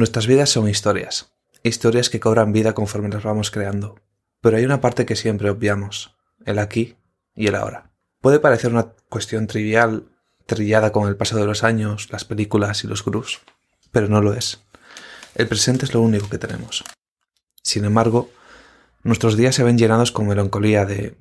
Nuestras 0.00 0.26
vidas 0.26 0.48
son 0.48 0.66
historias, 0.66 1.30
historias 1.62 2.08
que 2.08 2.20
cobran 2.20 2.54
vida 2.54 2.72
conforme 2.72 3.10
las 3.10 3.22
vamos 3.22 3.50
creando. 3.50 4.00
Pero 4.40 4.56
hay 4.56 4.64
una 4.64 4.80
parte 4.80 5.04
que 5.04 5.14
siempre 5.14 5.50
obviamos, 5.50 6.16
el 6.46 6.58
aquí 6.58 6.96
y 7.34 7.48
el 7.48 7.54
ahora. 7.54 7.90
Puede 8.22 8.40
parecer 8.40 8.72
una 8.72 8.94
cuestión 9.10 9.46
trivial, 9.46 10.08
trillada 10.46 10.90
con 10.90 11.06
el 11.06 11.18
paso 11.18 11.36
de 11.36 11.44
los 11.44 11.64
años, 11.64 12.08
las 12.10 12.24
películas 12.24 12.82
y 12.82 12.86
los 12.86 13.04
gurús, 13.04 13.40
pero 13.92 14.08
no 14.08 14.22
lo 14.22 14.32
es. 14.32 14.62
El 15.34 15.48
presente 15.48 15.84
es 15.84 15.92
lo 15.92 16.00
único 16.00 16.30
que 16.30 16.38
tenemos. 16.38 16.82
Sin 17.62 17.84
embargo, 17.84 18.30
nuestros 19.02 19.36
días 19.36 19.54
se 19.54 19.64
ven 19.64 19.76
llenados 19.76 20.12
con 20.12 20.28
melancolía 20.28 20.86
de 20.86 21.14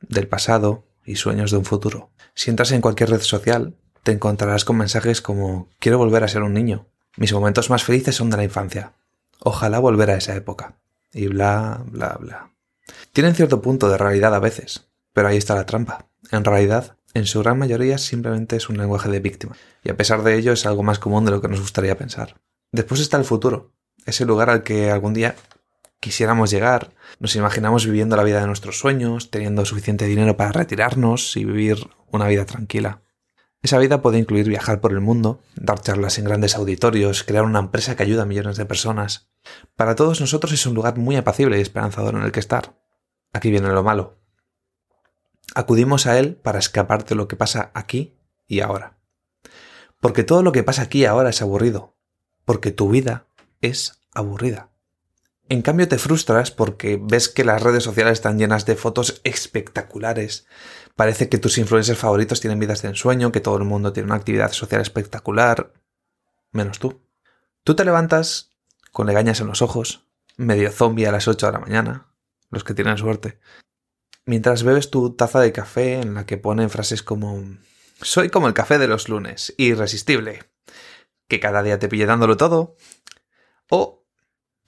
del 0.00 0.26
pasado 0.26 0.84
y 1.04 1.14
sueños 1.14 1.52
de 1.52 1.58
un 1.58 1.64
futuro. 1.64 2.10
Si 2.34 2.50
entras 2.50 2.72
en 2.72 2.80
cualquier 2.80 3.10
red 3.10 3.20
social, 3.20 3.76
te 4.02 4.10
encontrarás 4.10 4.64
con 4.64 4.78
mensajes 4.78 5.22
como 5.22 5.68
quiero 5.78 5.98
volver 5.98 6.24
a 6.24 6.28
ser 6.28 6.42
un 6.42 6.54
niño. 6.54 6.88
Mis 7.16 7.32
momentos 7.32 7.70
más 7.70 7.84
felices 7.84 8.16
son 8.16 8.30
de 8.30 8.36
la 8.36 8.44
infancia. 8.44 8.92
Ojalá 9.40 9.78
volver 9.78 10.10
a 10.10 10.16
esa 10.16 10.34
época. 10.34 10.76
Y 11.12 11.28
bla, 11.28 11.82
bla, 11.86 12.16
bla. 12.20 12.50
Tienen 13.12 13.34
cierto 13.34 13.62
punto 13.62 13.88
de 13.88 13.98
realidad 13.98 14.34
a 14.34 14.40
veces, 14.40 14.88
pero 15.12 15.28
ahí 15.28 15.36
está 15.36 15.54
la 15.54 15.66
trampa. 15.66 16.06
En 16.30 16.44
realidad, 16.44 16.96
en 17.14 17.26
su 17.26 17.40
gran 17.40 17.58
mayoría 17.58 17.98
simplemente 17.98 18.56
es 18.56 18.68
un 18.68 18.76
lenguaje 18.76 19.08
de 19.08 19.20
víctima, 19.20 19.56
y 19.84 19.90
a 19.90 19.96
pesar 19.96 20.22
de 20.24 20.36
ello 20.36 20.52
es 20.52 20.66
algo 20.66 20.82
más 20.82 20.98
común 20.98 21.24
de 21.24 21.30
lo 21.30 21.40
que 21.40 21.48
nos 21.48 21.60
gustaría 21.60 21.96
pensar. 21.96 22.40
Después 22.72 23.00
está 23.00 23.16
el 23.16 23.24
futuro, 23.24 23.72
ese 24.04 24.24
lugar 24.24 24.50
al 24.50 24.64
que 24.64 24.90
algún 24.90 25.14
día 25.14 25.36
quisiéramos 26.00 26.50
llegar, 26.50 26.90
nos 27.20 27.36
imaginamos 27.36 27.86
viviendo 27.86 28.16
la 28.16 28.24
vida 28.24 28.40
de 28.40 28.48
nuestros 28.48 28.78
sueños, 28.78 29.30
teniendo 29.30 29.64
suficiente 29.64 30.06
dinero 30.06 30.36
para 30.36 30.52
retirarnos 30.52 31.36
y 31.36 31.44
vivir 31.44 31.88
una 32.10 32.26
vida 32.26 32.44
tranquila. 32.44 33.03
Esa 33.64 33.78
vida 33.78 34.02
puede 34.02 34.18
incluir 34.18 34.46
viajar 34.46 34.82
por 34.82 34.92
el 34.92 35.00
mundo, 35.00 35.40
dar 35.56 35.80
charlas 35.80 36.18
en 36.18 36.26
grandes 36.26 36.54
auditorios, 36.54 37.24
crear 37.24 37.44
una 37.44 37.60
empresa 37.60 37.96
que 37.96 38.02
ayuda 38.02 38.24
a 38.24 38.26
millones 38.26 38.58
de 38.58 38.66
personas. 38.66 39.30
Para 39.74 39.94
todos 39.94 40.20
nosotros 40.20 40.52
es 40.52 40.66
un 40.66 40.74
lugar 40.74 40.98
muy 40.98 41.16
apacible 41.16 41.56
y 41.56 41.62
esperanzador 41.62 42.14
en 42.14 42.24
el 42.24 42.30
que 42.30 42.40
estar. 42.40 42.78
Aquí 43.32 43.50
viene 43.50 43.70
lo 43.70 43.82
malo. 43.82 44.18
Acudimos 45.54 46.06
a 46.06 46.18
él 46.18 46.36
para 46.36 46.58
escapar 46.58 47.06
de 47.06 47.14
lo 47.14 47.26
que 47.26 47.36
pasa 47.36 47.70
aquí 47.72 48.18
y 48.46 48.60
ahora. 48.60 48.98
Porque 49.98 50.24
todo 50.24 50.42
lo 50.42 50.52
que 50.52 50.62
pasa 50.62 50.82
aquí 50.82 51.00
y 51.00 51.04
ahora 51.06 51.30
es 51.30 51.40
aburrido. 51.40 51.96
Porque 52.44 52.70
tu 52.70 52.90
vida 52.90 53.28
es 53.62 53.98
aburrida. 54.12 54.73
En 55.48 55.62
cambio 55.62 55.88
te 55.88 55.98
frustras 55.98 56.50
porque 56.50 56.98
ves 57.00 57.28
que 57.28 57.44
las 57.44 57.62
redes 57.62 57.84
sociales 57.84 58.14
están 58.14 58.38
llenas 58.38 58.64
de 58.64 58.76
fotos 58.76 59.20
espectaculares. 59.24 60.46
Parece 60.96 61.28
que 61.28 61.38
tus 61.38 61.58
influencers 61.58 61.98
favoritos 61.98 62.40
tienen 62.40 62.58
vidas 62.58 62.82
de 62.82 62.88
ensueño, 62.88 63.30
que 63.30 63.40
todo 63.40 63.58
el 63.58 63.64
mundo 63.64 63.92
tiene 63.92 64.06
una 64.06 64.16
actividad 64.16 64.52
social 64.52 64.80
espectacular. 64.80 65.72
Menos 66.50 66.78
tú. 66.78 67.02
Tú 67.62 67.76
te 67.76 67.84
levantas 67.84 68.52
con 68.90 69.06
legañas 69.06 69.40
en 69.40 69.48
los 69.48 69.60
ojos, 69.60 70.06
medio 70.36 70.70
zombie 70.70 71.06
a 71.06 71.12
las 71.12 71.28
8 71.28 71.46
de 71.46 71.52
la 71.52 71.58
mañana, 71.58 72.06
los 72.50 72.64
que 72.64 72.74
tienen 72.74 72.96
suerte, 72.96 73.38
mientras 74.24 74.62
bebes 74.62 74.90
tu 74.90 75.14
taza 75.14 75.40
de 75.40 75.52
café 75.52 76.00
en 76.00 76.14
la 76.14 76.26
que 76.26 76.38
ponen 76.38 76.70
frases 76.70 77.02
como 77.02 77.42
Soy 78.00 78.28
como 78.28 78.48
el 78.48 78.54
café 78.54 78.78
de 78.78 78.88
los 78.88 79.08
lunes, 79.08 79.54
irresistible, 79.56 80.44
que 81.28 81.40
cada 81.40 81.62
día 81.62 81.78
te 81.78 81.88
pille 81.88 82.06
dándolo 82.06 82.36
todo, 82.36 82.76
o 83.70 84.03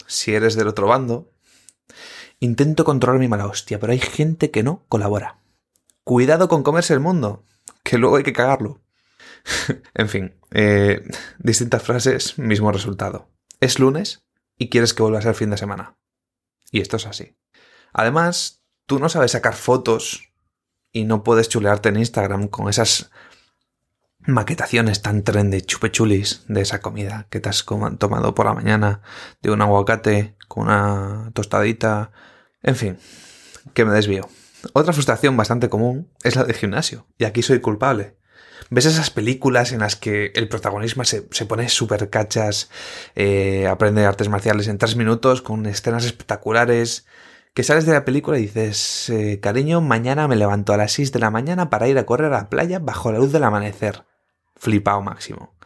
si 0.06 0.34
eres 0.34 0.56
del 0.56 0.68
otro 0.68 0.86
bando, 0.86 1.32
intento 2.40 2.84
controlar 2.84 3.20
mi 3.20 3.28
mala 3.28 3.46
hostia, 3.46 3.78
pero 3.80 3.92
hay 3.92 3.98
gente 3.98 4.50
que 4.50 4.62
no 4.62 4.84
colabora. 4.88 5.38
Cuidado 6.04 6.48
con 6.48 6.62
comerse 6.62 6.94
el 6.94 7.00
mundo, 7.00 7.44
que 7.82 7.98
luego 7.98 8.16
hay 8.16 8.22
que 8.22 8.32
cagarlo. 8.32 8.80
en 9.94 10.08
fin, 10.08 10.34
eh, 10.52 11.02
distintas 11.38 11.82
frases, 11.82 12.38
mismo 12.38 12.72
resultado. 12.72 13.28
Es 13.60 13.78
lunes 13.78 14.24
y 14.58 14.68
quieres 14.68 14.94
que 14.94 15.02
vuelva 15.02 15.18
a 15.18 15.22
ser 15.22 15.34
fin 15.34 15.50
de 15.50 15.56
semana. 15.56 15.96
Y 16.70 16.80
esto 16.80 16.96
es 16.96 17.06
así. 17.06 17.36
Además, 17.92 18.62
tú 18.86 18.98
no 18.98 19.08
sabes 19.08 19.32
sacar 19.32 19.54
fotos 19.54 20.32
y 20.92 21.04
no 21.04 21.22
puedes 21.22 21.48
chulearte 21.48 21.88
en 21.88 21.96
Instagram 21.96 22.48
con 22.48 22.68
esas 22.68 23.10
maquetaciones 24.26 25.02
tan 25.02 25.22
trendy, 25.22 25.62
chupechulis 25.62 26.44
de 26.48 26.60
esa 26.60 26.80
comida 26.80 27.26
que 27.30 27.40
te 27.40 27.48
has 27.48 27.64
tomado 27.64 28.34
por 28.34 28.46
la 28.46 28.54
mañana, 28.54 29.00
de 29.40 29.50
un 29.50 29.62
aguacate 29.62 30.34
con 30.48 30.64
una 30.64 31.30
tostadita, 31.32 32.10
en 32.62 32.76
fin, 32.76 32.98
que 33.72 33.84
me 33.84 33.92
desvío. 33.92 34.28
Otra 34.72 34.92
frustración 34.92 35.36
bastante 35.36 35.68
común 35.68 36.10
es 36.24 36.36
la 36.36 36.44
del 36.44 36.56
gimnasio, 36.56 37.06
y 37.18 37.24
aquí 37.24 37.42
soy 37.42 37.60
culpable. 37.60 38.16
Ves 38.68 38.86
esas 38.86 39.10
películas 39.10 39.70
en 39.70 39.78
las 39.78 39.94
que 39.94 40.32
el 40.34 40.48
protagonista 40.48 41.04
se, 41.04 41.46
pone 41.46 41.68
súper 41.68 42.10
cachas, 42.10 42.68
eh, 43.14 43.68
aprende 43.68 44.04
artes 44.04 44.28
marciales 44.28 44.66
en 44.66 44.78
tres 44.78 44.96
minutos 44.96 45.40
con 45.40 45.66
escenas 45.66 46.04
espectaculares, 46.04 47.06
que 47.54 47.62
sales 47.62 47.86
de 47.86 47.92
la 47.92 48.04
película 48.04 48.38
y 48.38 48.42
dices, 48.42 49.08
eh, 49.08 49.38
cariño, 49.40 49.80
mañana 49.80 50.26
me 50.26 50.36
levanto 50.36 50.72
a 50.72 50.76
las 50.76 50.92
6 50.92 51.12
de 51.12 51.20
la 51.20 51.30
mañana 51.30 51.70
para 51.70 51.88
ir 51.88 51.96
a 51.96 52.04
correr 52.04 52.32
a 52.32 52.36
la 52.36 52.50
playa 52.50 52.80
bajo 52.80 53.12
la 53.12 53.18
luz 53.18 53.32
del 53.32 53.44
amanecer 53.44 54.04
flipado 54.56 55.00
máximo. 55.02 55.56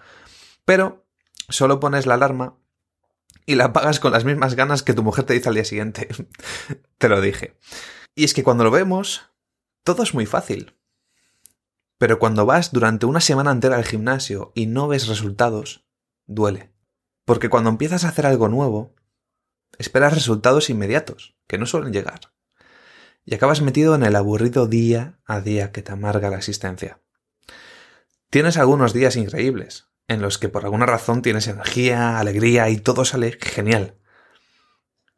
Pero 0.64 1.06
solo 1.48 1.80
pones 1.80 2.06
la 2.06 2.14
alarma 2.14 2.58
y 3.46 3.54
la 3.54 3.66
apagas 3.66 4.00
con 4.00 4.12
las 4.12 4.24
mismas 4.24 4.54
ganas 4.54 4.82
que 4.82 4.94
tu 4.94 5.02
mujer 5.02 5.24
te 5.24 5.34
dice 5.34 5.48
al 5.48 5.54
día 5.54 5.64
siguiente. 5.64 6.08
te 6.98 7.08
lo 7.08 7.20
dije. 7.20 7.56
Y 8.14 8.24
es 8.24 8.34
que 8.34 8.44
cuando 8.44 8.64
lo 8.64 8.70
vemos, 8.70 9.22
todo 9.82 10.02
es 10.02 10.14
muy 10.14 10.26
fácil. 10.26 10.76
Pero 11.98 12.18
cuando 12.18 12.46
vas 12.46 12.72
durante 12.72 13.06
una 13.06 13.20
semana 13.20 13.50
entera 13.50 13.76
al 13.76 13.84
gimnasio 13.84 14.52
y 14.54 14.66
no 14.66 14.88
ves 14.88 15.06
resultados, 15.06 15.86
duele. 16.26 16.72
Porque 17.24 17.48
cuando 17.48 17.70
empiezas 17.70 18.04
a 18.04 18.08
hacer 18.08 18.26
algo 18.26 18.48
nuevo, 18.48 18.94
esperas 19.78 20.14
resultados 20.14 20.70
inmediatos, 20.70 21.36
que 21.46 21.58
no 21.58 21.66
suelen 21.66 21.92
llegar. 21.92 22.32
Y 23.24 23.34
acabas 23.34 23.60
metido 23.60 23.94
en 23.94 24.02
el 24.02 24.16
aburrido 24.16 24.66
día 24.66 25.18
a 25.26 25.40
día 25.40 25.72
que 25.72 25.82
te 25.82 25.92
amarga 25.92 26.30
la 26.30 26.38
existencia. 26.38 27.00
Tienes 28.30 28.56
algunos 28.58 28.92
días 28.92 29.16
increíbles, 29.16 29.88
en 30.06 30.22
los 30.22 30.38
que 30.38 30.48
por 30.48 30.64
alguna 30.64 30.86
razón 30.86 31.20
tienes 31.20 31.48
energía, 31.48 32.20
alegría 32.20 32.68
y 32.70 32.76
todo 32.76 33.04
sale 33.04 33.32
genial. 33.32 33.96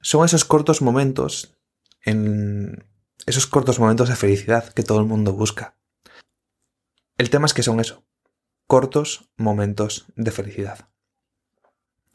Son 0.01 0.25
esos 0.25 0.47
cortos 0.47 0.81
momentos, 0.81 1.59
en 2.01 2.87
esos 3.27 3.47
cortos 3.47 3.79
momentos 3.79 4.09
de 4.09 4.17
felicidad 4.17 4.73
que 4.73 4.83
todo 4.83 4.99
el 4.99 5.05
mundo 5.05 5.35
busca. 5.35 5.77
El 7.19 7.29
tema 7.29 7.45
es 7.45 7.53
que 7.53 7.63
son 7.63 7.81
eso, 7.81 8.03
cortos 8.67 9.31
momentos 9.37 10.07
de 10.17 10.31
felicidad. 10.31 10.89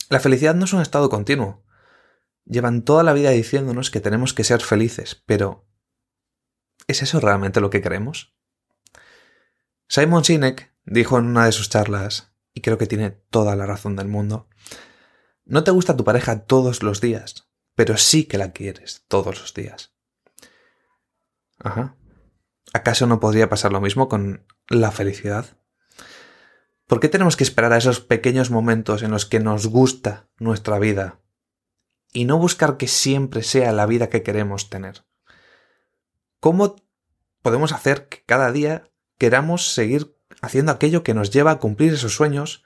La 0.10 0.20
felicidad 0.20 0.56
no 0.56 0.66
es 0.66 0.74
un 0.74 0.82
estado 0.82 1.10
continuo. 1.10 1.64
Llevan 2.46 2.82
toda 2.82 3.04
la 3.04 3.14
vida 3.14 3.30
diciéndonos 3.30 3.92
que 3.92 4.00
tenemos 4.02 4.34
que 4.34 4.44
ser 4.44 4.62
felices, 4.62 5.22
pero 5.28 5.68
¿es 6.88 7.04
eso 7.04 7.20
realmente 7.20 7.62
lo 7.62 7.70
que 7.70 7.82
queremos? 7.82 8.34
Simon 9.88 10.24
Sinek 10.24 10.76
dijo 10.88 11.20
en 11.20 11.26
una 11.26 11.46
de 11.46 11.52
sus 11.52 11.70
charlas, 11.70 12.34
y 12.54 12.62
creo 12.62 12.78
que 12.78 12.88
tiene 12.88 13.12
toda 13.12 13.56
la 13.56 13.68
razón 13.68 13.96
del 13.96 14.08
mundo, 14.08 14.50
no 15.46 15.64
te 15.64 15.72
gusta 15.72 15.96
tu 15.96 16.04
pareja 16.04 16.46
todos 16.46 16.82
los 16.82 17.02
días, 17.02 17.50
pero 17.76 17.98
sí 17.98 18.26
que 18.26 18.38
la 18.38 18.52
quieres 18.52 19.06
todos 19.08 19.40
los 19.40 19.54
días. 19.54 19.94
Ajá. 21.60 21.96
¿Acaso 22.74 23.06
no 23.06 23.20
podría 23.20 23.50
pasar 23.50 23.72
lo 23.72 23.82
mismo 23.82 24.10
con 24.10 24.46
la 24.70 24.92
felicidad? 24.92 25.58
¿Por 26.86 27.00
qué 27.00 27.10
tenemos 27.10 27.36
que 27.36 27.44
esperar 27.44 27.74
a 27.74 27.78
esos 27.78 28.00
pequeños 28.00 28.50
momentos 28.50 29.04
en 29.04 29.12
los 29.12 29.26
que 29.26 29.40
nos 29.40 29.68
gusta 29.68 30.30
nuestra 30.38 30.80
vida 30.80 31.22
y 32.14 32.26
no 32.26 32.38
buscar 32.38 32.78
que 32.78 32.88
siempre 32.88 33.44
sea 33.44 33.74
la 33.74 33.86
vida 33.86 34.10
que 34.10 34.24
queremos 34.24 34.70
tener? 34.70 35.06
¿Cómo 36.40 36.76
podemos 37.42 37.72
hacer 37.72 38.08
que 38.08 38.24
cada 38.26 38.52
día 38.52 38.90
queramos 39.18 39.74
seguir 39.74 40.17
haciendo 40.42 40.72
aquello 40.72 41.04
que 41.04 41.14
nos 41.14 41.32
lleva 41.32 41.52
a 41.52 41.60
cumplir 41.60 41.94
esos 41.94 42.16
sueños 42.16 42.64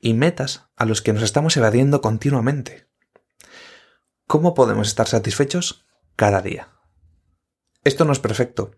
y 0.00 0.14
metas 0.14 0.68
a 0.76 0.84
los 0.84 1.02
que 1.02 1.12
nos 1.12 1.22
estamos 1.22 1.56
evadiendo 1.56 2.00
continuamente. 2.00 2.88
¿Cómo 4.26 4.54
podemos 4.54 4.88
estar 4.88 5.08
satisfechos 5.08 5.86
cada 6.16 6.40
día? 6.40 6.68
Esto 7.84 8.04
no 8.04 8.12
es 8.12 8.18
perfecto, 8.18 8.72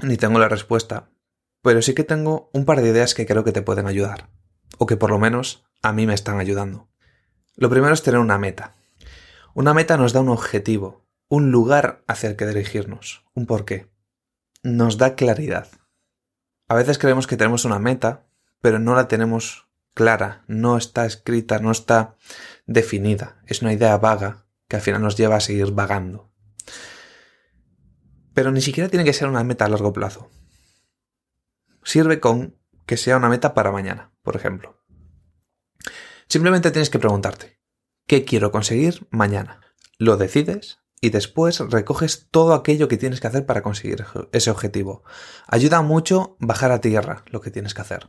ni 0.00 0.16
tengo 0.16 0.38
la 0.38 0.48
respuesta, 0.48 1.10
pero 1.62 1.82
sí 1.82 1.94
que 1.94 2.04
tengo 2.04 2.50
un 2.52 2.64
par 2.64 2.80
de 2.80 2.88
ideas 2.88 3.14
que 3.14 3.26
creo 3.26 3.44
que 3.44 3.52
te 3.52 3.62
pueden 3.62 3.86
ayudar, 3.86 4.30
o 4.78 4.86
que 4.86 4.96
por 4.96 5.10
lo 5.10 5.18
menos 5.18 5.66
a 5.82 5.92
mí 5.92 6.06
me 6.06 6.14
están 6.14 6.38
ayudando. 6.38 6.88
Lo 7.56 7.68
primero 7.68 7.92
es 7.92 8.02
tener 8.02 8.20
una 8.20 8.38
meta. 8.38 8.74
Una 9.54 9.74
meta 9.74 9.96
nos 9.96 10.12
da 10.12 10.20
un 10.20 10.28
objetivo, 10.28 11.04
un 11.28 11.50
lugar 11.50 12.04
hacia 12.06 12.30
el 12.30 12.36
que 12.36 12.46
dirigirnos, 12.46 13.24
un 13.34 13.46
porqué. 13.46 13.90
Nos 14.62 14.98
da 14.98 15.16
claridad. 15.16 15.68
A 16.68 16.74
veces 16.74 16.98
creemos 16.98 17.26
que 17.26 17.36
tenemos 17.36 17.64
una 17.64 17.78
meta, 17.78 18.26
pero 18.60 18.78
no 18.78 18.94
la 18.94 19.08
tenemos 19.08 19.68
clara, 19.94 20.44
no 20.46 20.76
está 20.76 21.06
escrita, 21.06 21.58
no 21.58 21.70
está 21.70 22.16
definida. 22.66 23.40
Es 23.46 23.62
una 23.62 23.72
idea 23.72 23.96
vaga 23.98 24.46
que 24.68 24.76
al 24.76 24.82
final 24.82 25.02
nos 25.02 25.16
lleva 25.16 25.36
a 25.36 25.40
seguir 25.40 25.72
vagando. 25.72 26.30
Pero 28.34 28.52
ni 28.52 28.60
siquiera 28.60 28.88
tiene 28.88 29.04
que 29.04 29.12
ser 29.12 29.28
una 29.28 29.42
meta 29.42 29.64
a 29.64 29.68
largo 29.68 29.92
plazo. 29.92 30.30
Sirve 31.82 32.20
con 32.20 32.56
que 32.86 32.96
sea 32.96 33.16
una 33.16 33.28
meta 33.28 33.54
para 33.54 33.72
mañana, 33.72 34.12
por 34.22 34.36
ejemplo. 34.36 34.82
Simplemente 36.28 36.70
tienes 36.70 36.90
que 36.90 36.98
preguntarte, 36.98 37.58
¿Qué 38.08 38.24
quiero 38.24 38.50
conseguir 38.50 39.06
mañana? 39.10 39.60
Lo 39.98 40.16
decides 40.16 40.78
y 41.00 41.10
después 41.10 41.60
recoges 41.60 42.26
todo 42.30 42.54
aquello 42.54 42.88
que 42.88 42.96
tienes 42.96 43.20
que 43.20 43.26
hacer 43.26 43.46
para 43.46 43.62
conseguir 43.62 44.04
ese 44.32 44.50
objetivo. 44.50 45.04
Ayuda 45.46 45.82
mucho 45.82 46.36
bajar 46.40 46.72
a 46.72 46.80
tierra 46.80 47.24
lo 47.26 47.40
que 47.40 47.50
tienes 47.50 47.74
que 47.74 47.82
hacer. 47.82 48.08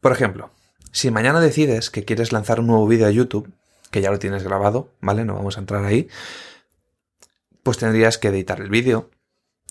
Por 0.00 0.12
ejemplo, 0.12 0.50
si 0.92 1.10
mañana 1.10 1.40
decides 1.40 1.90
que 1.90 2.04
quieres 2.04 2.32
lanzar 2.32 2.60
un 2.60 2.68
nuevo 2.68 2.86
vídeo 2.86 3.06
a 3.06 3.10
YouTube, 3.10 3.52
que 3.90 4.00
ya 4.00 4.10
lo 4.10 4.18
tienes 4.18 4.42
grabado, 4.42 4.92
¿vale? 5.00 5.24
No 5.24 5.34
vamos 5.34 5.56
a 5.56 5.60
entrar 5.60 5.84
ahí, 5.84 6.08
pues 7.62 7.78
tendrías 7.78 8.18
que 8.18 8.28
editar 8.28 8.60
el 8.60 8.70
vídeo, 8.70 9.10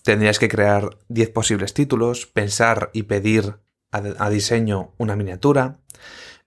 tendrías 0.03 0.39
que 0.39 0.49
crear 0.49 0.97
10 1.09 1.29
posibles 1.29 1.73
títulos, 1.73 2.25
pensar 2.25 2.89
y 2.93 3.03
pedir 3.03 3.55
a, 3.91 3.97
a 4.17 4.29
diseño 4.29 4.93
una 4.97 5.15
miniatura, 5.15 5.79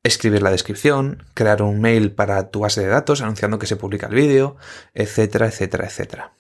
escribir 0.06 0.42
la 0.42 0.50
descripción, 0.50 1.24
crear 1.34 1.62
un 1.62 1.80
mail 1.80 2.12
para 2.12 2.50
tu 2.50 2.60
base 2.60 2.80
de 2.80 2.88
datos 2.88 3.20
anunciando 3.22 3.58
que 3.58 3.66
se 3.66 3.76
publica 3.76 4.06
el 4.06 4.14
vídeo, 4.14 4.56
etcétera, 4.94 5.46
etcétera, 5.46 5.86
etcétera. 5.86 6.32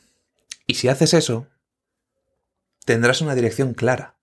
Y 0.66 0.74
si 0.74 0.88
haces 0.88 1.14
eso, 1.14 1.46
tendrás 2.84 3.20
una 3.20 3.34
dirección 3.34 3.74
clara. 3.74 4.16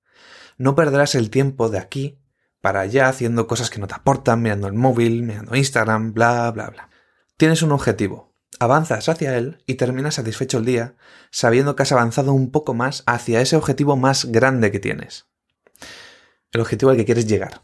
No 0.57 0.75
perderás 0.75 1.15
el 1.15 1.29
tiempo 1.29 1.69
de 1.69 1.79
aquí 1.79 2.19
para 2.61 2.81
allá 2.81 3.09
haciendo 3.09 3.47
cosas 3.47 3.69
que 3.69 3.79
no 3.79 3.87
te 3.87 3.95
aportan, 3.95 4.41
mirando 4.41 4.67
el 4.67 4.73
móvil, 4.73 5.23
mirando 5.23 5.55
Instagram, 5.55 6.13
bla, 6.13 6.49
bla, 6.51 6.69
bla. 6.69 6.89
Tienes 7.35 7.61
un 7.61 7.71
objetivo, 7.71 8.33
avanzas 8.59 9.09
hacia 9.09 9.37
él 9.37 9.61
y 9.65 9.75
terminas 9.75 10.15
satisfecho 10.15 10.59
el 10.59 10.65
día 10.65 10.95
sabiendo 11.31 11.75
que 11.75 11.83
has 11.83 11.91
avanzado 11.91 12.33
un 12.33 12.51
poco 12.51 12.73
más 12.73 13.03
hacia 13.05 13.41
ese 13.41 13.57
objetivo 13.57 13.97
más 13.97 14.25
grande 14.25 14.71
que 14.71 14.79
tienes. 14.79 15.25
El 16.51 16.61
objetivo 16.61 16.91
al 16.91 16.97
que 16.97 17.05
quieres 17.05 17.27
llegar 17.27 17.61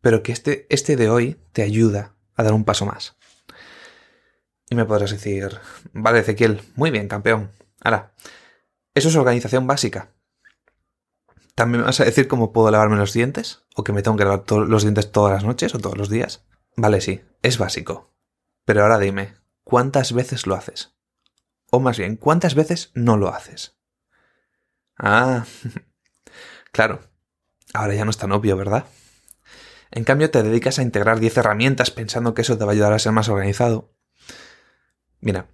pero 0.00 0.22
que 0.22 0.32
este, 0.32 0.66
este 0.70 0.96
de 0.96 1.10
hoy 1.10 1.40
te 1.52 1.62
ayuda 1.62 2.14
a 2.34 2.42
dar 2.42 2.52
un 2.52 2.64
paso 2.64 2.86
más. 2.86 3.16
Y 4.68 4.74
me 4.74 4.84
podrás 4.84 5.10
decir, 5.10 5.58
vale, 5.92 6.20
Ezequiel, 6.20 6.62
muy 6.76 6.90
bien, 6.90 7.08
campeón. 7.08 7.50
Ahora, 7.82 8.12
eso 8.94 9.08
es 9.08 9.16
organización 9.16 9.66
básica. 9.66 10.12
¿También 11.54 11.80
me 11.80 11.86
vas 11.86 12.00
a 12.00 12.04
decir 12.04 12.28
cómo 12.28 12.52
puedo 12.52 12.70
lavarme 12.70 12.96
los 12.96 13.12
dientes? 13.12 13.64
¿O 13.74 13.84
que 13.84 13.92
me 13.92 14.02
tengo 14.02 14.16
que 14.16 14.24
lavar 14.24 14.44
los 14.50 14.82
dientes 14.82 15.10
todas 15.12 15.34
las 15.34 15.44
noches 15.44 15.74
o 15.74 15.78
todos 15.78 15.98
los 15.98 16.08
días? 16.08 16.44
Vale, 16.76 17.00
sí, 17.00 17.22
es 17.42 17.58
básico. 17.58 18.14
Pero 18.64 18.82
ahora 18.82 18.98
dime, 18.98 19.34
¿cuántas 19.64 20.12
veces 20.12 20.46
lo 20.46 20.54
haces? 20.54 20.94
O 21.70 21.80
más 21.80 21.98
bien, 21.98 22.16
¿cuántas 22.16 22.54
veces 22.54 22.92
no 22.94 23.16
lo 23.16 23.28
haces? 23.28 23.76
Ah, 24.96 25.44
claro. 26.72 27.00
Ahora 27.74 27.94
ya 27.94 28.04
no 28.04 28.10
es 28.10 28.18
tan 28.18 28.32
obvio, 28.32 28.56
¿verdad? 28.56 28.86
En 29.90 30.04
cambio, 30.04 30.30
te 30.30 30.42
dedicas 30.42 30.78
a 30.78 30.82
integrar 30.82 31.18
10 31.18 31.38
herramientas 31.38 31.90
pensando 31.90 32.34
que 32.34 32.42
eso 32.42 32.56
te 32.56 32.64
va 32.64 32.70
a 32.70 32.74
ayudar 32.74 32.92
a 32.92 32.98
ser 32.98 33.12
más 33.12 33.28
organizado. 33.28 33.92
Mira, 35.20 35.48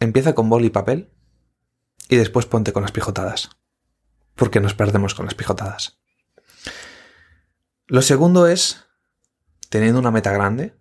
empieza 0.00 0.34
con 0.34 0.48
bol 0.48 0.64
y 0.64 0.70
papel 0.70 1.12
y 2.08 2.16
después 2.16 2.46
ponte 2.46 2.72
con 2.72 2.82
las 2.82 2.92
pijotadas. 2.92 3.50
Porque 4.34 4.60
nos 4.60 4.74
perdemos 4.74 5.14
con 5.14 5.26
las 5.26 5.34
pijotadas. 5.34 6.00
Lo 7.86 8.02
segundo 8.02 8.46
es, 8.46 8.86
teniendo 9.68 10.00
una 10.00 10.10
meta 10.10 10.32
grande, 10.32 10.74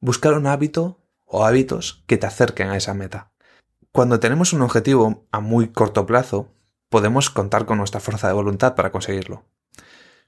buscar 0.00 0.34
un 0.34 0.46
hábito 0.46 1.06
o 1.24 1.44
hábitos 1.44 2.04
que 2.06 2.16
te 2.16 2.26
acerquen 2.26 2.68
a 2.68 2.76
esa 2.76 2.94
meta. 2.94 3.32
Cuando 3.92 4.18
tenemos 4.18 4.52
un 4.52 4.62
objetivo 4.62 5.28
a 5.30 5.38
muy 5.38 5.68
corto 5.68 6.04
plazo, 6.04 6.52
podemos 6.88 7.30
contar 7.30 7.64
con 7.64 7.78
nuestra 7.78 8.00
fuerza 8.00 8.26
de 8.26 8.34
voluntad 8.34 8.74
para 8.74 8.90
conseguirlo. 8.90 9.44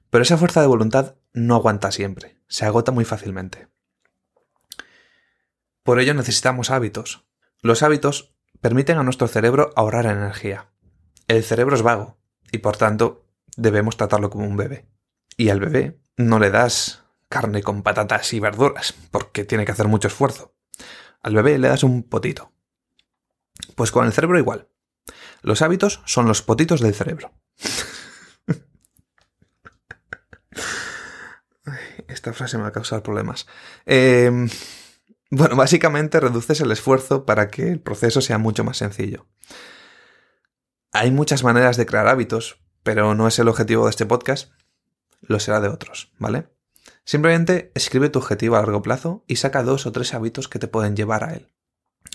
Pero 0.09 0.21
esa 0.21 0.37
fuerza 0.37 0.61
de 0.61 0.67
voluntad 0.67 1.15
no 1.37 1.55
aguanta 1.55 1.91
siempre, 1.91 2.37
se 2.47 2.65
agota 2.65 2.91
muy 2.91 3.05
fácilmente. 3.05 3.67
Por 5.83 5.99
ello 5.99 6.13
necesitamos 6.13 6.71
hábitos. 6.71 7.25
Los 7.61 7.83
hábitos 7.83 8.33
permiten 8.59 8.97
a 8.97 9.03
nuestro 9.03 9.27
cerebro 9.27 9.71
ahorrar 9.75 10.07
energía. 10.07 10.71
El 11.27 11.43
cerebro 11.43 11.75
es 11.75 11.83
vago 11.83 12.17
y 12.51 12.57
por 12.57 12.75
tanto 12.75 13.25
debemos 13.55 13.97
tratarlo 13.97 14.29
como 14.29 14.45
un 14.45 14.57
bebé. 14.57 14.87
Y 15.37 15.49
al 15.49 15.59
bebé 15.59 15.99
no 16.17 16.39
le 16.39 16.49
das 16.49 17.03
carne 17.29 17.61
con 17.61 17.83
patatas 17.83 18.33
y 18.33 18.39
verduras 18.39 18.93
porque 19.11 19.45
tiene 19.45 19.65
que 19.65 19.71
hacer 19.71 19.87
mucho 19.87 20.07
esfuerzo. 20.07 20.55
Al 21.21 21.35
bebé 21.35 21.57
le 21.59 21.67
das 21.67 21.83
un 21.83 22.03
potito. 22.03 22.51
Pues 23.75 23.91
con 23.91 24.05
el 24.05 24.13
cerebro 24.13 24.39
igual. 24.39 24.69
Los 25.41 25.61
hábitos 25.61 26.01
son 26.05 26.27
los 26.27 26.41
potitos 26.41 26.81
del 26.81 26.95
cerebro. 26.95 27.31
Esta 32.27 32.37
frase 32.37 32.57
me 32.57 32.63
va 32.63 32.69
a 32.69 32.73
causar 32.73 33.03
problemas. 33.03 33.47
Em, 33.85 34.49
bueno, 35.31 35.55
básicamente 35.55 36.19
reduces 36.19 36.59
el 36.59 36.69
esfuerzo 36.73 37.25
para 37.25 37.47
que 37.47 37.71
el 37.71 37.79
proceso 37.79 38.19
sea 38.19 38.37
mucho 38.37 38.65
más 38.65 38.75
sencillo. 38.75 39.27
Hay 40.91 41.09
muchas 41.09 41.45
maneras 41.45 41.77
de 41.77 41.85
crear 41.85 42.09
hábitos, 42.09 42.59
pero 42.83 43.15
no 43.15 43.29
es 43.29 43.39
el 43.39 43.47
objetivo 43.47 43.85
de 43.85 43.91
este 43.91 44.05
podcast, 44.05 44.51
lo 45.21 45.39
será 45.39 45.61
de 45.61 45.69
otros, 45.69 46.11
¿vale? 46.19 46.49
Simplemente 47.05 47.71
escribe 47.75 48.09
tu 48.09 48.19
objetivo 48.19 48.57
a 48.57 48.59
largo 48.59 48.81
plazo 48.81 49.23
y 49.25 49.37
saca 49.37 49.63
dos 49.63 49.85
o 49.85 49.93
tres 49.93 50.13
hábitos 50.13 50.49
que 50.49 50.59
te 50.59 50.67
pueden 50.67 50.97
llevar 50.97 51.23
a 51.23 51.33
él. 51.33 51.47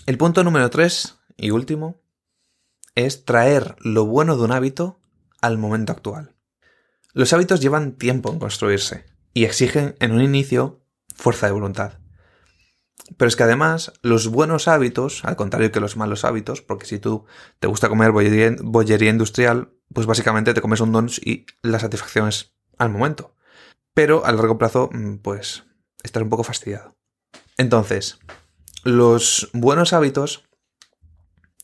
El 0.05 0.19
punto 0.19 0.43
número 0.43 0.69
tres 0.69 1.17
y 1.37 1.49
último 1.49 1.99
es 2.93 3.25
traer 3.25 3.77
lo 3.79 4.05
bueno 4.05 4.37
de 4.37 4.43
un 4.43 4.51
hábito 4.51 4.99
al 5.41 5.57
momento 5.57 5.91
actual. 5.91 6.35
Los 7.13 7.33
hábitos 7.33 7.61
llevan 7.61 7.93
tiempo 7.93 8.31
en 8.31 8.37
construirse 8.37 9.11
y 9.33 9.45
exigen 9.45 9.95
en 9.99 10.11
un 10.11 10.21
inicio 10.21 10.81
fuerza 11.15 11.47
de 11.47 11.53
voluntad. 11.53 11.99
Pero 13.17 13.27
es 13.27 13.35
que 13.35 13.43
además 13.43 13.93
los 14.01 14.27
buenos 14.27 14.67
hábitos, 14.67 15.25
al 15.25 15.35
contrario 15.35 15.71
que 15.71 15.79
los 15.79 15.97
malos 15.97 16.23
hábitos, 16.23 16.61
porque 16.61 16.85
si 16.85 16.99
tú 16.99 17.25
te 17.59 17.67
gusta 17.67 17.89
comer 17.89 18.11
bollería, 18.11 19.09
industrial, 19.09 19.73
pues 19.93 20.07
básicamente 20.07 20.53
te 20.53 20.61
comes 20.61 20.79
un 20.79 20.91
don 20.91 21.09
y 21.21 21.45
la 21.61 21.79
satisfacción 21.79 22.29
es 22.29 22.53
al 22.77 22.89
momento. 22.89 23.35
Pero 23.93 24.25
a 24.25 24.31
largo 24.31 24.57
plazo, 24.57 24.89
mm, 24.91 25.17
pues 25.17 25.65
estás 26.03 26.23
un 26.23 26.29
poco 26.29 26.43
fastidiado. 26.43 26.95
Entonces, 27.57 28.19
los 28.83 29.49
buenos 29.53 29.93
hábitos 29.93 30.45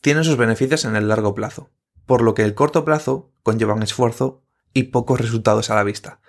tienen 0.00 0.24
sus 0.24 0.36
beneficios 0.36 0.84
en 0.84 0.96
el 0.96 1.08
largo 1.08 1.34
plazo, 1.34 1.70
por 2.06 2.22
lo 2.22 2.34
que 2.34 2.44
el 2.44 2.54
corto 2.54 2.84
plazo 2.84 3.32
conlleva 3.42 3.74
un 3.74 3.82
esfuerzo 3.82 4.42
y 4.72 4.84
pocos 4.84 5.20
resultados 5.20 5.70
a 5.70 5.74
la 5.74 5.84
vista. 5.84 6.20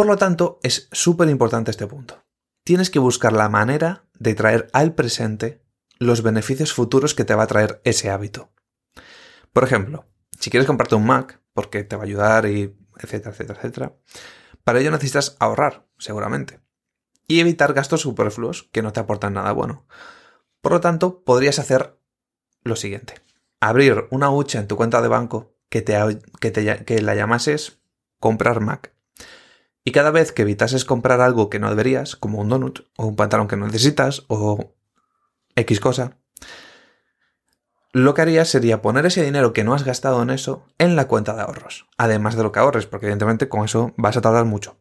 Por 0.00 0.06
lo 0.06 0.16
tanto, 0.16 0.60
es 0.62 0.88
súper 0.92 1.28
importante 1.28 1.70
este 1.70 1.86
punto. 1.86 2.24
Tienes 2.64 2.88
que 2.88 2.98
buscar 2.98 3.34
la 3.34 3.50
manera 3.50 4.06
de 4.18 4.32
traer 4.32 4.70
al 4.72 4.94
presente 4.94 5.62
los 5.98 6.22
beneficios 6.22 6.72
futuros 6.72 7.14
que 7.14 7.26
te 7.26 7.34
va 7.34 7.42
a 7.42 7.46
traer 7.46 7.82
ese 7.84 8.08
hábito. 8.08 8.50
Por 9.52 9.62
ejemplo, 9.62 10.06
si 10.38 10.48
quieres 10.48 10.66
comprarte 10.66 10.94
un 10.94 11.04
Mac, 11.04 11.42
porque 11.52 11.84
te 11.84 11.96
va 11.96 12.04
a 12.04 12.06
ayudar 12.06 12.46
y 12.46 12.74
etcétera, 12.96 13.32
etcétera, 13.32 13.58
etcétera, 13.58 13.96
para 14.64 14.80
ello 14.80 14.90
necesitas 14.90 15.36
ahorrar, 15.38 15.86
seguramente, 15.98 16.60
y 17.28 17.40
evitar 17.40 17.74
gastos 17.74 18.00
superfluos 18.00 18.70
que 18.72 18.80
no 18.80 18.94
te 18.94 19.00
aportan 19.00 19.34
nada 19.34 19.52
bueno. 19.52 19.86
Por 20.62 20.72
lo 20.72 20.80
tanto, 20.80 21.22
podrías 21.24 21.58
hacer 21.58 21.98
lo 22.62 22.74
siguiente. 22.74 23.16
Abrir 23.60 24.06
una 24.10 24.30
hucha 24.30 24.60
en 24.60 24.66
tu 24.66 24.76
cuenta 24.76 25.02
de 25.02 25.08
banco 25.08 25.58
que, 25.68 25.82
te, 25.82 25.98
que, 26.40 26.52
que 26.86 27.02
la 27.02 27.14
llamases 27.14 27.82
comprar 28.18 28.60
Mac 28.60 28.94
y 29.84 29.92
cada 29.92 30.10
vez 30.10 30.32
que 30.32 30.42
evitases 30.42 30.84
comprar 30.84 31.20
algo 31.20 31.50
que 31.50 31.58
no 31.58 31.70
deberías, 31.70 32.16
como 32.16 32.40
un 32.40 32.48
donut, 32.48 32.80
o 32.96 33.06
un 33.06 33.16
pantalón 33.16 33.48
que 33.48 33.56
no 33.56 33.66
necesitas, 33.66 34.24
o 34.28 34.74
X 35.56 35.80
cosa, 35.80 36.18
lo 37.92 38.14
que 38.14 38.22
harías 38.22 38.48
sería 38.48 38.82
poner 38.82 39.06
ese 39.06 39.24
dinero 39.24 39.52
que 39.52 39.64
no 39.64 39.74
has 39.74 39.84
gastado 39.84 40.22
en 40.22 40.30
eso 40.30 40.64
en 40.78 40.94
la 40.94 41.08
cuenta 41.08 41.34
de 41.34 41.42
ahorros, 41.42 41.88
además 41.98 42.36
de 42.36 42.42
lo 42.42 42.52
que 42.52 42.60
ahorres, 42.60 42.86
porque 42.86 43.06
evidentemente 43.06 43.48
con 43.48 43.64
eso 43.64 43.94
vas 43.96 44.16
a 44.16 44.20
tardar 44.20 44.44
mucho. 44.44 44.78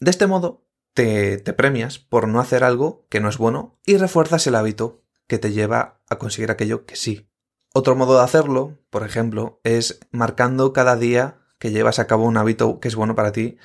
De 0.00 0.10
este 0.10 0.26
modo, 0.26 0.64
te, 0.94 1.38
te 1.38 1.52
premias 1.52 1.98
por 1.98 2.28
no 2.28 2.40
hacer 2.40 2.64
algo 2.64 3.06
que 3.08 3.20
no 3.20 3.28
es 3.28 3.36
bueno 3.36 3.78
y 3.84 3.98
refuerzas 3.98 4.46
el 4.46 4.54
hábito 4.54 5.02
que 5.26 5.38
te 5.38 5.52
lleva 5.52 6.00
a 6.08 6.18
conseguir 6.18 6.50
aquello 6.50 6.86
que 6.86 6.96
sí. 6.96 7.28
Otro 7.74 7.94
modo 7.94 8.16
de 8.16 8.24
hacerlo, 8.24 8.78
por 8.90 9.04
ejemplo, 9.04 9.60
es 9.64 10.00
marcando 10.10 10.72
cada 10.72 10.96
día 10.96 11.41
que 11.62 11.70
llevas 11.70 12.00
a 12.00 12.08
cabo 12.08 12.24
un 12.24 12.36
hábito 12.36 12.80
que 12.80 12.88
es 12.88 12.96
bueno 12.96 13.14
para 13.14 13.30
ti, 13.30 13.56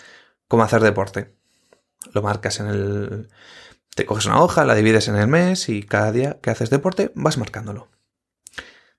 como 0.47 0.61
hacer 0.61 0.83
deporte. 0.83 1.33
Lo 2.13 2.21
marcas 2.21 2.59
en 2.59 2.67
el... 2.67 3.29
Te 3.95 4.05
coges 4.05 4.27
una 4.27 4.39
hoja, 4.39 4.65
la 4.65 4.75
divides 4.75 5.07
en 5.07 5.15
el 5.15 5.27
mes 5.27 5.67
y 5.67 5.81
cada 5.81 6.11
día 6.11 6.37
que 6.39 6.51
haces 6.51 6.69
deporte 6.69 7.11
vas 7.15 7.39
marcándolo. 7.39 7.89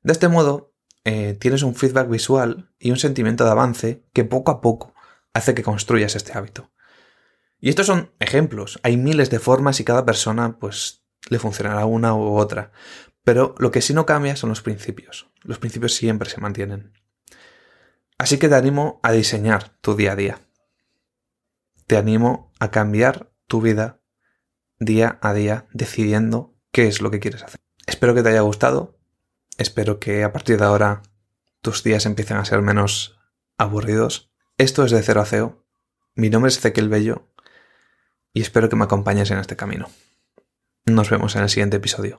De 0.02 0.10
este 0.10 0.26
modo, 0.26 0.74
eh, 1.04 1.34
tienes 1.38 1.62
un 1.62 1.76
feedback 1.76 2.08
visual 2.08 2.72
y 2.80 2.90
un 2.90 2.96
sentimiento 2.96 3.44
de 3.44 3.52
avance 3.52 4.02
que 4.12 4.24
poco 4.24 4.50
a 4.50 4.60
poco 4.60 4.94
hace 5.32 5.54
que 5.54 5.62
construyas 5.62 6.16
este 6.16 6.36
hábito. 6.36 6.72
Y 7.60 7.68
estos 7.68 7.86
son 7.86 8.10
ejemplos. 8.18 8.80
Hay 8.82 8.96
miles 8.96 9.30
de 9.30 9.38
formas 9.38 9.78
y 9.78 9.84
cada 9.84 10.04
persona 10.04 10.58
pues 10.58 11.04
le 11.30 11.38
funcionará 11.38 11.86
una 11.86 12.16
u 12.16 12.36
otra. 12.36 12.72
Pero 13.22 13.54
lo 13.58 13.70
que 13.70 13.80
sí 13.80 13.94
no 13.94 14.06
cambia 14.06 14.34
son 14.34 14.48
los 14.48 14.62
principios. 14.62 15.30
Los 15.44 15.60
principios 15.60 15.94
siempre 15.94 16.28
se 16.28 16.40
mantienen. 16.40 16.97
Así 18.18 18.38
que 18.38 18.48
te 18.48 18.56
animo 18.56 19.00
a 19.02 19.12
diseñar 19.12 19.76
tu 19.80 19.94
día 19.94 20.12
a 20.12 20.16
día. 20.16 20.40
Te 21.86 21.96
animo 21.96 22.52
a 22.58 22.70
cambiar 22.70 23.32
tu 23.46 23.60
vida 23.60 24.00
día 24.80 25.18
a 25.22 25.32
día 25.32 25.66
decidiendo 25.72 26.54
qué 26.72 26.88
es 26.88 27.00
lo 27.00 27.10
que 27.10 27.20
quieres 27.20 27.44
hacer. 27.44 27.60
Espero 27.86 28.14
que 28.14 28.22
te 28.22 28.30
haya 28.30 28.40
gustado. 28.40 28.98
Espero 29.56 29.98
que 29.98 30.24
a 30.24 30.32
partir 30.32 30.58
de 30.58 30.64
ahora 30.64 31.02
tus 31.62 31.82
días 31.82 32.06
empiecen 32.06 32.36
a 32.36 32.44
ser 32.44 32.60
menos 32.62 33.18
aburridos. 33.56 34.32
Esto 34.56 34.84
es 34.84 34.90
de 34.90 35.02
Cero 35.02 35.20
a 35.20 35.24
Ceo. 35.24 35.64
Mi 36.14 36.30
nombre 36.30 36.48
es 36.48 36.58
Ezequiel 36.58 36.88
Bello 36.88 37.28
y 38.32 38.40
espero 38.40 38.68
que 38.68 38.76
me 38.76 38.84
acompañes 38.84 39.30
en 39.30 39.38
este 39.38 39.56
camino. 39.56 39.88
Nos 40.86 41.10
vemos 41.10 41.36
en 41.36 41.42
el 41.42 41.48
siguiente 41.48 41.76
episodio. 41.76 42.16